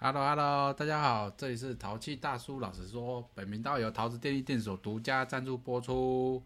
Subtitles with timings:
[0.00, 2.60] Hello Hello，大家好，这里是淘气大叔。
[2.60, 6.40] 老实说，本频道由桃子电力电所独家赞助播出。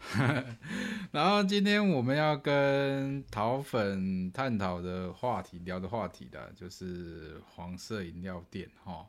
[1.12, 9.06] 然后今天我们要跟桃粉探讨的话题，聊的话题的，就是黄色饮料店哈。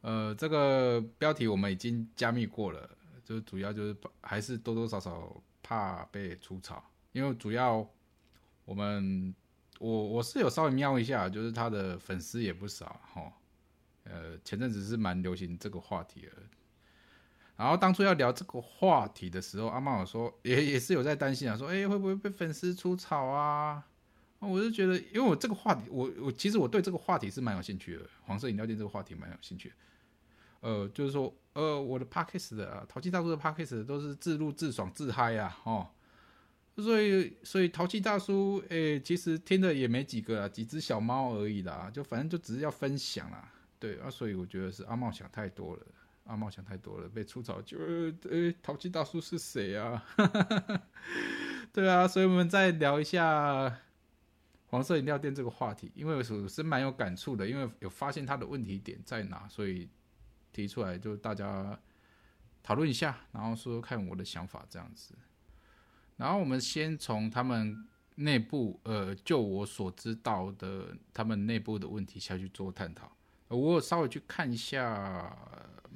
[0.00, 2.88] 呃，这个标题我们已经加密过了，
[3.22, 5.30] 就主要就是还是多多少少
[5.62, 6.82] 怕被出草，
[7.12, 7.86] 因为主要
[8.64, 9.34] 我们
[9.84, 13.30] 我我是有稍微瞄一下，就是他的粉丝也不少哈。
[14.04, 16.32] 呃，前阵子是蛮流行这个话题的。
[17.56, 23.84] 然后当初要聊这个话题的时候，阿妈有说也也是有在担心啊，说哎会不会被粉丝出草啊？
[24.38, 29.70] 我就觉得，因为我这个话题，我我其实我对这个话题是蛮有兴趣的，黄色饮料店这个话题蛮有兴趣。
[30.60, 35.88] 呃，就是说，呃，我的 podcast 的淘气大叔的 podcast 都是自录自爽自嗨啊，哦，
[36.76, 45.86] 所以所以淘气大叔，哎，其实听的也没几个啊，几只小猫而已啦，就反正就只是要分享啦，对啊，所以我觉得是阿茂想太多了。
[46.24, 50.02] 阿茂想太多了，被出草就呃，淘气大叔是谁啊？
[51.70, 53.78] 对啊，所以我们再聊一下
[54.68, 59.86] 黄色饮料店这个话题，因为我是蛮有感触的，因为有发现他的问题点在哪，所以
[60.50, 61.78] 提出来就大家
[62.62, 65.14] 讨论一下，然后说说看我的想法这样子。
[66.16, 73.10] 然后我们先从他们内部，呃，就我所知道的他们内部的问题下去做探讨。
[73.48, 75.36] 我稍微去看一下。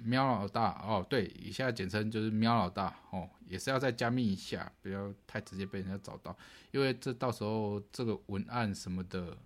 [0.01, 6.39] 喵老大哦，对，以下简称就是喵老大哦，也是要再加密一下，不要太直接被人家找到，
[6.71, 9.37] 因为这到时候这个文案什么的，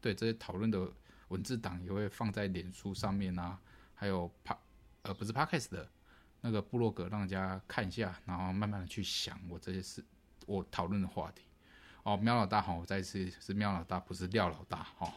[0.00, 0.88] 对这些讨论的
[1.26, 3.58] 文字档也会放在脸书上面啊，
[3.94, 4.56] 还有帕
[5.02, 5.90] 呃不是 Podcast 的
[6.40, 10.04] 那个部落格，让人家看一下，然后慢慢的去想我这些事，
[10.46, 11.42] 我讨论的话题。
[12.02, 15.12] 哦，喵老大好，我再次是喵老大，不是廖老大哈。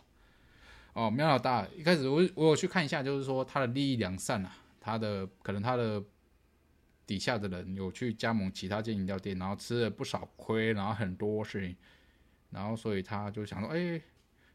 [0.94, 4.52] 哦，喵老大一开始我我有去看一下，就是说他的利益良善啊。
[4.82, 6.02] 他的可能他的
[7.06, 11.76] 底下的人有去加盟其他间饮料店，然后吃了不少亏，然后很多事情，
[12.50, 14.02] 然后所以他就想说，哎，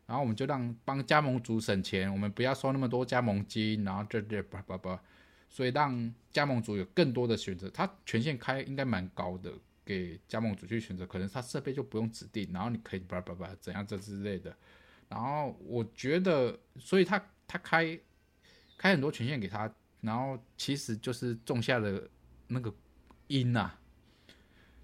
[0.07, 4.99] 然后我们就让帮加盟主省钱，我们不要收那么多加盟金，然后这这叭叭叭，
[5.51, 9.53] 所以让加盟主有更多的选择，他权限开应该蛮高的，
[9.85, 14.57] 给加盟主去选择，可能他设备就不用指定，然后你可以叭叭叭怎样这之类的，
[15.09, 17.99] 然后我觉得，所以他他开
[18.79, 19.73] 开很多权限给他。
[20.01, 22.07] 然后其实就是种下了
[22.49, 22.71] 那个
[23.27, 23.73] 因呐，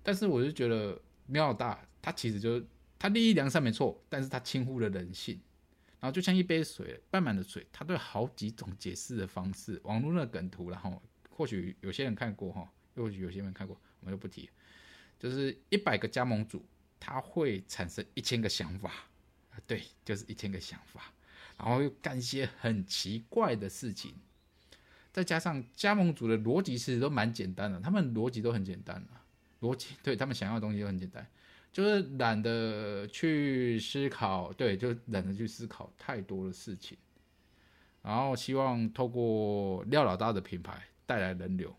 [0.03, 2.59] 但是我就觉得喵老大他其实就
[2.99, 5.39] 他利益良善没错，但是他轻忽了人性。
[6.01, 9.79] 然后就像一杯水半满的水，他都有好几种解释的方式。
[9.85, 14.49] 网络那梗图，然后或许有些人看过哈，又或许有些人看过，我们就不提。
[15.21, 16.67] 就是一百个加盟主，
[16.99, 18.91] 他会产生一千个想法
[19.51, 21.13] 啊，对，就是一千个想法，
[21.59, 24.15] 然后又干一些很奇怪的事情。
[25.13, 29.23] 再加上加盟组的逻辑其实都蛮简单的，他们逻辑都很简单啊，
[29.61, 31.27] 逻辑对他们想要的东西都很简单，
[31.73, 36.97] 就是懒得去思考，对，就懒得去思考太多的事情，
[38.03, 41.77] 然后希望透过廖老大的品牌带来人流。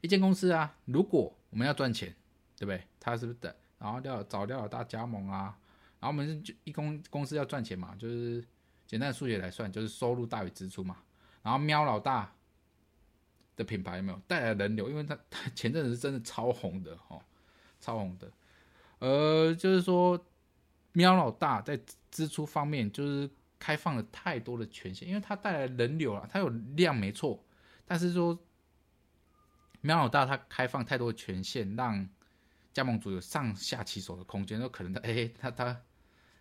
[0.00, 2.14] 一间公司啊，如果我们要赚钱，
[2.56, 2.82] 对不对？
[3.00, 5.58] 他是不是等，然后廖找廖老大加盟啊，
[5.98, 8.44] 然后我们就一公公司要赚钱嘛，就是
[8.86, 10.98] 简单的数学来算，就是收入大于支出嘛。
[11.42, 12.32] 然后喵老大
[13.56, 14.90] 的品牌有没有带来人流？
[14.90, 17.20] 因为他他 前阵子是真的超红的哦，
[17.80, 18.30] 超红的。
[18.98, 20.22] 呃，就是说
[20.92, 21.80] 喵老大在
[22.10, 27.42] 支出方面就是开放了太多的权限，因为它带来人流了，它有量没错，
[27.86, 28.38] 但是说
[29.80, 32.08] 喵老大他开放太多权限，让
[32.72, 35.80] 加盟主有上下其手的空间，那可能他哎他他。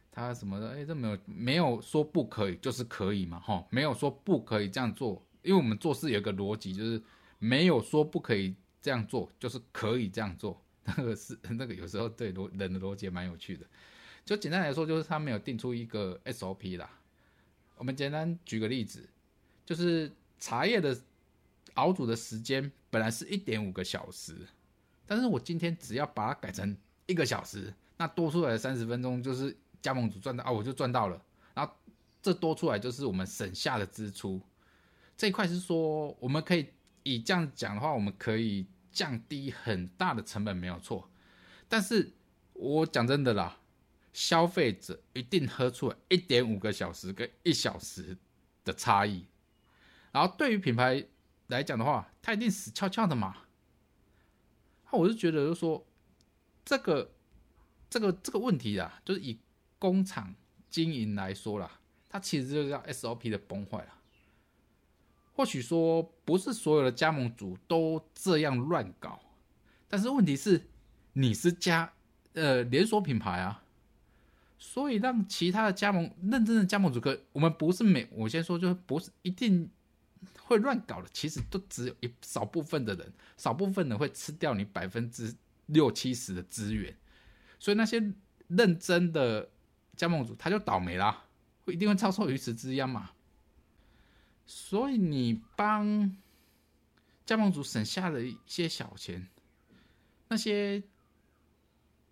[0.09, 0.71] 他什么的？
[0.71, 6.99] 哎，这没有没有说不可以，就是可以嘛，哈，没有说不可以这样做，因为我们做事有个逻辑，就是
[7.37, 10.59] 没有说不可以这样做，就是可以这样做。
[10.85, 13.67] 那个是那个有时候对逻人的逻辑蛮有趣的。
[14.25, 16.89] 就简单来说，就是他没有定出一个 SOP 啦。
[17.75, 19.07] 我们简单举个例子，
[19.67, 20.99] 就是茶叶的
[21.75, 24.35] 熬煮的时间本来是一点五个小时，
[25.05, 26.75] 但是我今天只要把它改成
[27.05, 29.55] 一个小时，那多出来的三十分钟就是。
[29.79, 31.21] 加盟主赚到啊，我就赚到了。
[31.53, 31.71] 然后
[32.19, 34.41] 这多出来就是我们省下的支出。
[35.15, 36.67] 这一块是说，我们可以
[37.03, 41.07] 以这样讲的话，我们可以降低很大的成本，没有错。
[41.69, 42.11] 但是
[42.53, 43.59] 我讲真的啦，
[44.11, 48.17] 消费者一定喝出来一点五个小时跟一小时
[48.65, 49.27] 的差异。
[50.11, 51.05] 然后对于品牌
[51.47, 53.35] 来讲的话，他一定死翘翘的嘛。
[54.91, 55.85] 那我是觉得，就是说
[56.63, 57.11] 这个
[57.89, 59.39] 这个这个问题啊，就是以
[59.79, 60.33] 工厂
[60.69, 61.79] 经营来说啦，
[62.09, 63.93] 它其实就叫 SOP 的崩坏了。
[65.33, 69.19] 或许说不是所有的加盟主都这样乱搞，
[69.87, 70.67] 但是问题是
[71.13, 71.93] 你是加
[72.33, 73.63] 呃连锁品牌啊，
[74.57, 79.69] 所以让其他的加盟认真的加盟主，可我们不是每我先说，就是不是一定
[80.41, 85.35] 会乱搞的，其实都只有一少部分的人，少部分人会吃掉你百分之
[85.67, 86.95] 六七十的资源，
[87.59, 88.13] 所以那些
[88.47, 89.49] 认真的
[89.95, 91.25] 加盟主他就倒霉啦，
[91.65, 93.11] 会一定会遭受鱼池之殃嘛。
[94.45, 96.15] 所以你帮
[97.25, 99.27] 加盟主省下了一些小钱，
[100.29, 100.81] 那些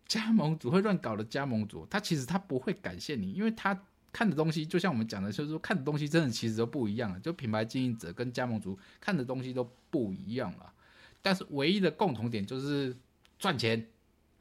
[0.06, 10.72] 加盟主会乱搞的加盟主，他其实他不会感谢你，因为他看的东西就像我们讲的，就是说看的东西真的其实都不一样，就品牌经营者跟加盟主看的东西都不一样了。
[11.22, 12.96] 但是唯一的共同点就是
[13.38, 13.86] 赚钱，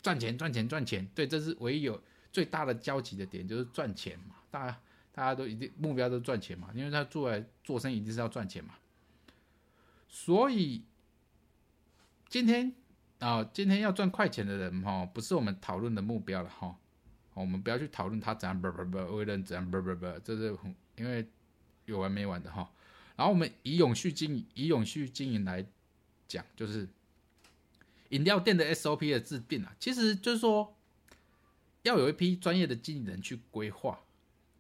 [0.00, 1.04] 赚钱，赚钱，赚钱。
[1.12, 2.00] 对，这是唯一有
[2.30, 4.80] 最大的交集的点，就是赚钱嘛，大家。
[5.16, 8.74] 大家都一定目标都赚钱嘛，因为他做来做生意一定是要赚钱嘛。
[10.08, 10.82] 所以
[12.28, 12.74] 今天
[13.20, 16.76] 啊，今天要赚快钱的人哈，不是我们讨论的目标了哈。
[17.34, 20.56] 我们不要去讨论他怎样不不不为人怎样不不不，这是
[20.96, 21.26] 因为
[21.84, 22.70] 有完没完的哈。
[23.16, 25.64] 然后我们以永续经营，以永续经营来
[26.26, 26.88] 讲，就是
[28.08, 30.76] 饮料店的 SOP 的制定啊，其实就是说
[31.82, 34.00] 要有一批专业的经理人去规划。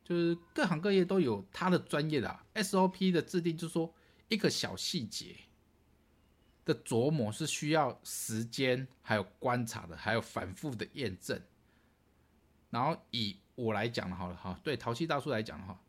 [0.04, 3.94] 就是各行各业都有他的专业的 SOP 的制定，就是说
[4.28, 5.34] 一个小细节
[6.66, 11.40] 的琢磨是需要时间，还有观察的，还有反复的验证。
[12.74, 15.80] 然后以我来讲的好了哈，对淘气大叔来讲的话，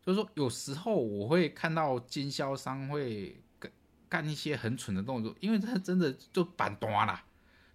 [0.00, 3.72] 就是说有时候我会看到经销商会干
[4.08, 7.20] 干一些很蠢的动作，因为他真的就板端了。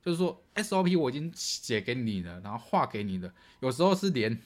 [0.01, 4.41] 就是说 SOP 我已经写给你了，然后画给你的，有时候是连。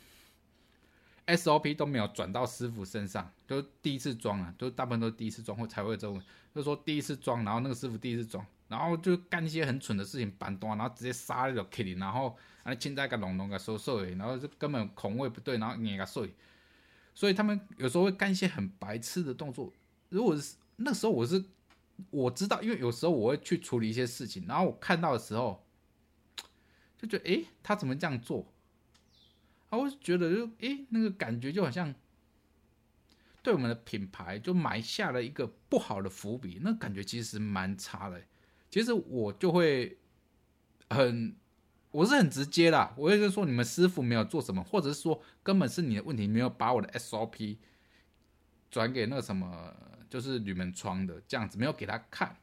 [1.27, 6.19] SOP 都没有转到师傅身上，都第一次装啊，都大部分都第一次装或才会这种，
[6.55, 16.33] 就是说第一次装，然后那个师傅第一次装，然后就干一些很蠢的事情，板端，然后直接杀那个 Kitty，然后啊现在个龙龙个收收然后就根本孔位不对，然后捏个碎，
[17.13, 19.73] 所以他们有时候会干一些很白痴的动作。
[20.09, 21.43] 如果是那时候我是
[22.11, 25.65] 我知道，因为有时候我会去处理一些事情，然后我看到的时候
[26.97, 28.45] 就觉得，诶，他怎么这样做？
[29.69, 31.93] 啊，我就觉得就诶，那个感觉就好像
[33.41, 38.21] 对我们的品牌就埋下了一个不好的伏笔，那感觉其实蛮差的。
[38.69, 39.97] 其实我就会
[40.89, 41.35] 很，
[41.91, 47.57] 我是很直接的，我也是说你们师傅没有做什么，或者是说根本是你的问题，没有把我的 SOP
[48.69, 49.73] 转给那个什么，
[50.09, 52.37] 就是铝门窗的这样子，没有给他看。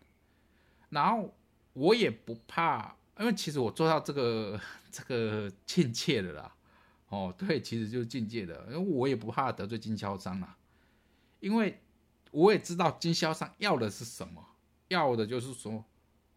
[0.91, 1.35] 然后
[1.73, 6.53] 我也不怕，因为其实我做到这个 这个亲切的啦。
[7.09, 10.59] 哦，对，其实就是境界的，因为我也不怕得罪经销商啊，
[11.39, 11.81] 因为
[12.33, 14.45] 我也知道经销商要的是什么，
[14.89, 15.85] 要的就是说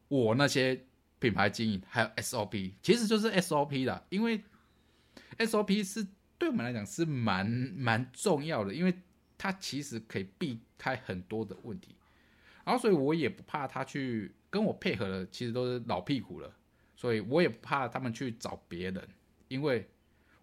[0.09, 0.83] 我那些
[1.19, 4.43] 品牌经营还有 SOP，其实就是 SOP 的，因为
[5.37, 6.05] SOP 是
[6.37, 8.93] 对我们来讲是蛮蛮重要的，因为
[9.37, 11.95] 它其实可以避开很多的问题，
[12.65, 16.53] 然后所以我也不怕他去跟我配合的，其实都是老屁股了，
[16.95, 19.07] 所以我也不怕他们去找别人，
[19.47, 19.89] 因为。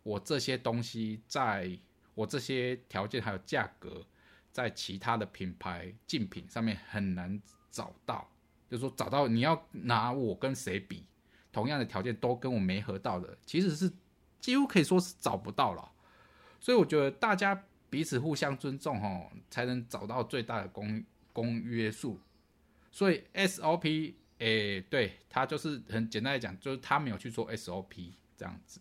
[0.07, 1.69] 我这些东西，在
[2.15, 4.07] 我这些条件还有价格，
[4.53, 8.31] 在其他的品牌竞品上面很难找到。
[8.69, 11.05] 就是说，找到你要拿我跟谁比，
[11.53, 13.93] 同样的条件都跟我没合到的，其实是
[14.41, 15.93] 几乎可以说是找不到了。
[16.61, 22.21] 所以我觉得大家彼此互相尊重，哦，才能找到最大的公公约数。
[22.91, 28.81] 所以 SOP，诶，对他就是很简单来讲，就是他没有去做 SOP 这样子。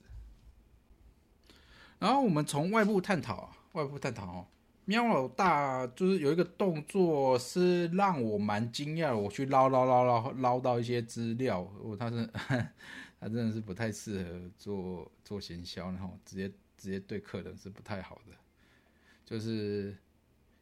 [2.00, 4.48] 然后我们从外部探讨，外部探讨哦，
[4.86, 12.30] 喵老大就是有一个动作是让我蛮惊讶，我去捞捞捞捞捞到一些资料，哦，他是
[13.20, 18.36] 他真的是不太适合做做行销，然后直接直接对客人是不太好的，
[19.26, 19.98] 就是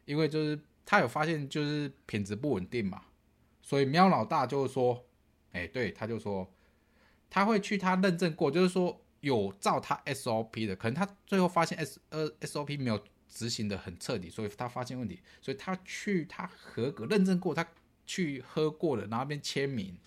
[0.05, 3.01] 因为就是他有发现就是品质不稳定嘛，
[3.61, 5.05] 所以喵老大就是说，
[5.51, 6.49] 哎，对，他就说
[7.29, 8.99] 他会去他认证过，就是说。
[9.23, 13.01] 有照他 SOP 的，可能他最后发现 S 呃 SOP 没有
[13.33, 17.67] 执行的很彻底，所以他发现问题，所以他去他合格认证过，他
[18.05, 19.97] 去喝过了，然后那边签名，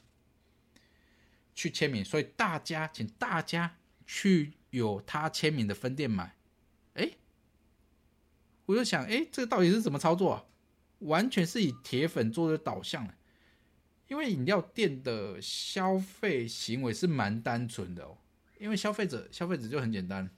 [1.55, 6.37] 去签名，所以大家请大家去有他签名的分店买，
[6.95, 7.11] 哎，
[8.67, 10.45] 我就想，哎，这个到底是怎么操作啊？
[11.01, 13.07] 完全是以铁粉做的导向
[14.09, 18.19] 因为饮料店的消费行为是蛮单纯的哦。
[18.59, 20.31] 因为消费者，消费者就很简单，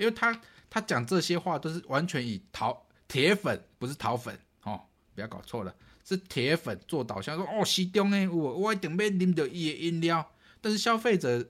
[0.00, 0.40] 因为他
[0.70, 4.80] 他讲这些话都是完全以淘铁粉，不是淘粉哦，
[5.14, 10.32] 不要搞错了，是铁粉做导向，说哦，西东诶，我我一定要啉到伊的饮料。
[10.62, 11.46] 但是消费者，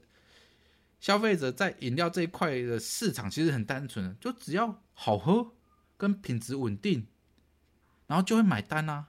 [0.99, 5.53] 消费者在饮料这一块的市场其实很单纯，就只要好喝
[5.97, 7.07] 跟品质稳定，
[8.09, 9.07] 然后就会买单啊，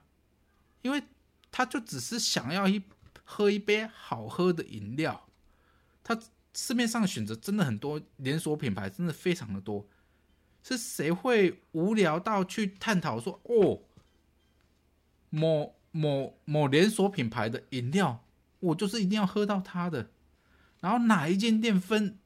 [0.82, 1.02] 因为
[1.50, 2.80] 他就只是想要一
[3.24, 5.26] 喝一杯好喝的饮料，
[6.04, 6.16] 他。
[6.54, 9.86] 市面上的选择真的很多，连锁品牌真的非常的多。
[10.62, 13.80] 是谁会无聊到去探讨说，哦，
[15.30, 18.24] 某某某连锁品牌的饮料，
[18.60, 20.10] 我就是一定要喝到它的。
[20.80, 22.16] 然后哪一间店分，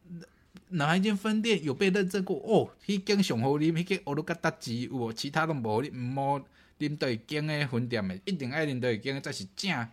[0.69, 2.37] 哪一间分店有被认证过？
[2.39, 6.45] 哦，迄间上好啉，迄间我都甲搭机，有其他都无哩，唔好
[6.79, 9.89] 啉对间的分店的，一定爱啉对间才是正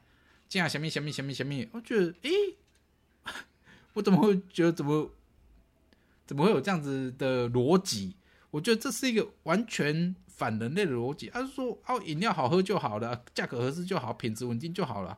[0.49, 1.65] 正什么什么什么什么。
[1.71, 2.29] 我觉得，诶。
[3.93, 5.11] 我怎么会觉得怎么
[6.25, 8.15] 怎么会有这样子的逻辑？
[8.51, 11.29] 我觉得这是一个完全反人类的逻辑。
[11.29, 15.17] 他是说，哦，饮料好喝就好了，价格合适就好，品质稳定就好了。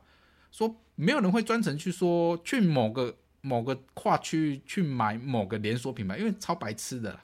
[0.50, 7.20] 说没有人会专程去说去某个某个跨区去买某个连锁品牌，因为超白痴的。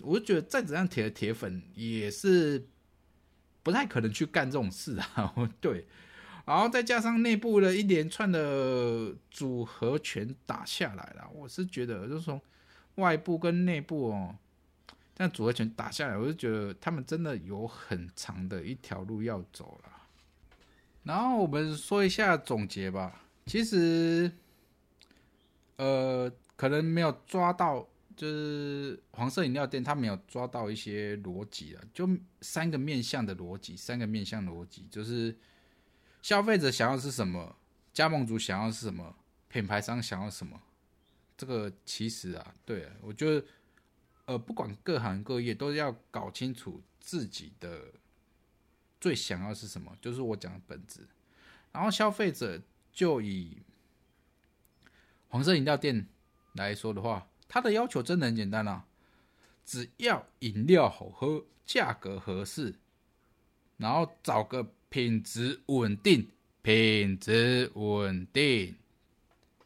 [0.00, 2.66] 我就觉得再怎样铁的铁粉也是
[3.62, 5.34] 不太可能去干这种事啊。
[5.60, 5.86] 对。
[6.46, 12.38] 然后再加上内部的一连串的组合拳打下来了，我是觉得就是从
[12.96, 14.36] 外部跟内部哦，
[15.14, 19.90] 这样组合拳打下来，我就觉得他们真的有很长的一条路要走了。
[21.04, 24.30] 然后我们说一下总结吧，其实
[25.76, 32.06] 呃，可能没有抓到，就是黄色饮料店他没有抓到一些逻辑啊，就
[32.42, 35.34] 三个面向的逻辑，三个面向逻辑就是。
[36.24, 37.54] 消费者想要是什么？
[37.92, 39.14] 加盟主想要是什么？
[39.50, 40.58] 品牌商想要什么？
[41.36, 43.46] 这个其实啊，对我觉得，
[44.24, 47.92] 呃，不管各行各业，都要搞清楚自己的
[48.98, 51.06] 最想要是什么，就是我讲的本质。
[51.72, 52.58] 然后消费者
[52.90, 53.58] 就以
[55.28, 56.08] 黄色饮料店
[56.54, 58.86] 来说的话，他的要求真的很简单啊，
[59.66, 62.76] 只要饮料好喝，价格合适，
[63.76, 64.72] 然后找个。
[64.94, 66.30] 品质稳定、
[66.62, 68.76] 品质稳定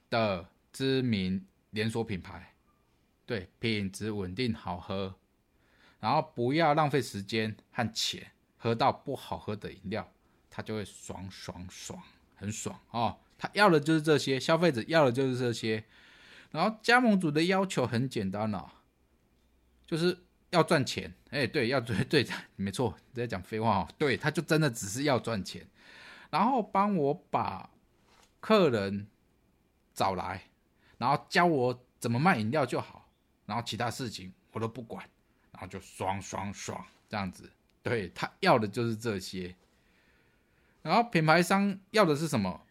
[0.08, 2.54] 的知名连锁品牌，
[3.26, 5.14] 对，品质稳定、好喝，
[6.00, 10.10] 然后不要浪费时间和钱，喝到不好喝的饮料，
[10.48, 12.02] 他就会爽爽爽，
[12.34, 13.18] 很爽哦。
[13.36, 15.84] 他要的就是这些，消费者要的就是这些，
[16.52, 18.72] 然后加盟主的要求很简单了，
[19.86, 20.20] 就是。
[20.50, 22.26] 要赚钱，哎，对，要对对，
[22.56, 23.88] 没错，你在讲废话哦。
[23.98, 25.66] 对，他就真的只是要赚钱，
[26.30, 27.68] 然后帮我把
[28.40, 29.06] 客人
[29.92, 30.44] 找来，
[30.96, 33.10] 然后教我怎么卖饮料就好，
[33.44, 35.06] 然后其他事情我都不管，
[35.52, 37.50] 然后就爽爽爽这样子。
[37.82, 39.54] 对他要的就是这些，
[40.80, 42.62] 然后品牌商要的是什么？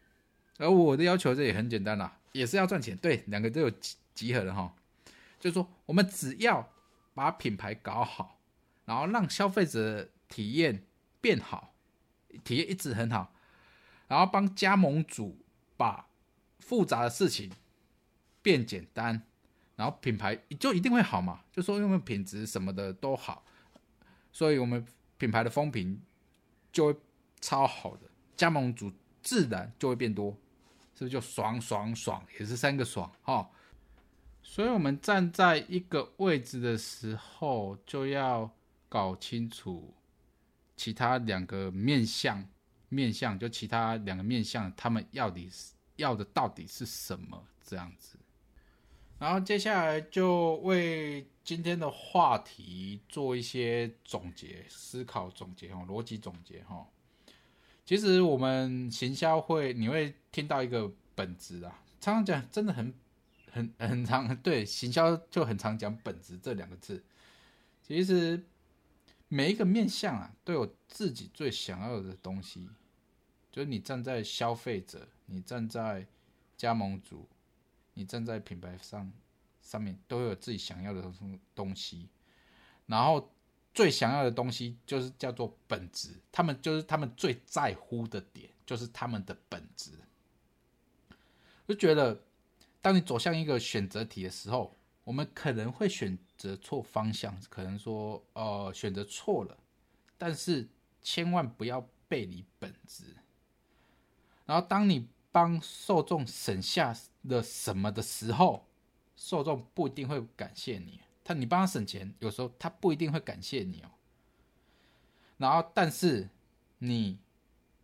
[0.57, 2.97] 而我的要求这也很简单啦，也是要赚钱。
[2.97, 4.73] 对，两个都有集集合的哈，
[5.39, 6.67] 就是说我们只要。
[7.17, 8.39] 把品牌搞好，
[8.85, 10.85] 然后让消费者体验
[11.19, 11.73] 变好，
[12.43, 13.33] 体验一直很好，
[14.07, 15.43] 然后帮加盟主
[15.75, 16.07] 把
[16.59, 17.51] 复杂的事情
[18.43, 19.23] 变简单，
[19.75, 21.41] 然后品牌就一定会好嘛？
[21.51, 23.43] 就说因为品质什么的都好，
[24.31, 24.85] 所以我们
[25.17, 25.99] 品牌的风评
[26.71, 26.99] 就会
[27.41, 28.01] 超好的，
[28.35, 28.93] 加盟主
[29.23, 30.37] 自然就会变多，
[30.93, 32.23] 是不是就爽爽爽？
[32.39, 33.49] 也是三个爽哈。
[34.49, 38.49] 所以，我们站在一个位置的时候，就要
[38.87, 39.93] 搞清楚
[40.75, 42.43] 其他两个面相，
[42.87, 48.17] 面相就其他两个面相，他们要的是要的到底是什么这样子。
[49.19, 56.87] 然后接下来就为今天的话题做一些总结、思考、总结哈，逻辑总结哈。
[57.85, 62.91] 其实我们行销会，你会听到一个本质啊，常常讲，真的很。
[63.57, 67.03] 很 很常对行销就很常讲本质这两个字，
[67.81, 68.45] 其实
[69.27, 72.69] 每一个面向啊都有自己最想要的东西，
[73.51, 76.05] 就是你站在消费者，你站在
[76.55, 77.27] 加盟主，
[77.95, 79.11] 你站在品牌上
[79.61, 82.07] 上面都有自己想要的东东西，
[82.85, 83.33] 然后
[83.73, 89.91] 最想要的东西就是叫做本质，他们就是他们最在乎的点，就是他们的本质，
[91.67, 92.21] 就觉得。
[92.81, 99.57] 当你走向一个选择题的时候，我们可能会选择错方向，可能说呃选择错了，
[100.17, 100.67] 但是
[101.01, 103.03] 千万不要背离本质。
[104.45, 108.65] 然后当你帮受众省下了什么的时候，
[109.15, 113.91] 受众不一定会感谢你，他你帮他省钱，有时候他不一定会感谢你哦。
[115.37, 116.29] 然后，但是
[116.79, 117.19] 你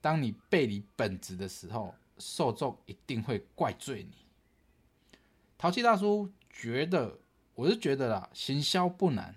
[0.02, 4.23] 当你背离本质的时候，受众一定会怪罪你。
[5.64, 7.18] 淘气大叔觉得，
[7.56, 9.34] 我是觉得啦，行销不难，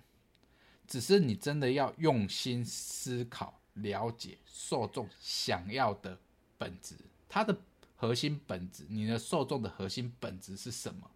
[0.89, 6.19] 只是你真的要用心思考、了解受众想要的
[6.59, 6.97] 本质，
[7.29, 7.57] 它的
[7.95, 11.09] 核心本质，你的受众的核心本质是什么？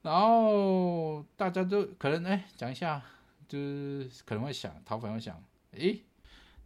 [0.00, 3.02] 然后大家都可能哎，讲一下，
[3.48, 5.42] 就是可能会想，淘粉会想，
[5.72, 6.04] 诶，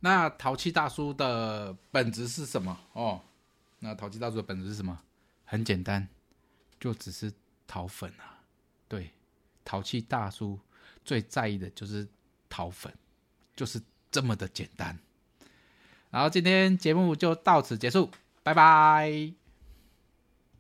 [0.00, 2.78] 那淘气大叔的本质是什么？
[2.92, 3.22] 哦，
[3.78, 5.00] 那淘气大叔的本质是什么？
[5.46, 6.06] 很简单。
[6.80, 7.32] 就只是
[7.66, 8.42] 讨粉啊，
[8.88, 9.12] 对，
[9.64, 10.58] 淘气大叔
[11.04, 12.08] 最在意的就是
[12.48, 12.92] 讨粉，
[13.54, 14.98] 就是这么的简单。
[16.10, 18.10] 然后今天节目就到此结束，
[18.42, 19.39] 拜拜。